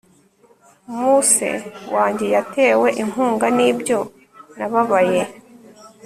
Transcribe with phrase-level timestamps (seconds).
[0.97, 1.49] muse
[1.95, 3.97] wanjye yatewe inkunga nibyo
[4.57, 5.21] nababaye